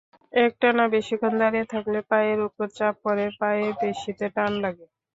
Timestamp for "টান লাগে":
4.35-4.85